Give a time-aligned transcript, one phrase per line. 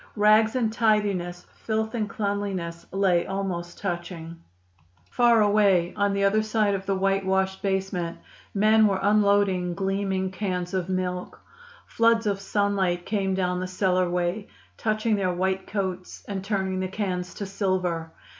[0.15, 4.41] Rags and tidiness, filth and cleanliness, lay almost touching.
[5.11, 8.17] Far away on the other side of the white washed basement,
[8.51, 11.39] men were unloading gleaming cans of milk.
[11.85, 16.87] Floods of sunlight came down the cellar way, touching their white coats and turning the
[16.87, 18.11] cans to silver.